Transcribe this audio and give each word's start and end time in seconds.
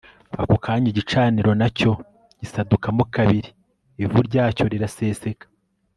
Ako 0.41 0.55
kanya 0.65 0.87
igicaniro 0.91 1.51
na 1.61 1.67
cyo 1.77 1.91
gisadukamo 2.39 3.03
kabiri 3.15 3.49
ivu 4.03 4.19
ryacyo 4.27 4.63
riraseseka 4.73 5.45